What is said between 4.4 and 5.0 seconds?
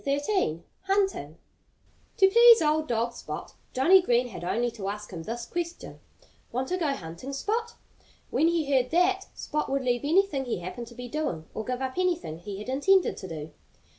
only to